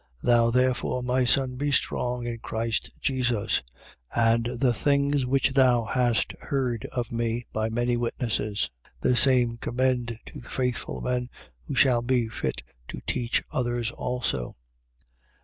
[0.23, 0.23] 2:1.
[0.23, 3.61] Thou therefore, my son, be strong in Christ Jesus:
[4.15, 4.25] 2:2.
[4.25, 10.17] And the things which thou hast heard of me by many witnesses, the same commend
[10.25, 11.29] to faithful men
[11.67, 14.55] who shall be fit to teach others also.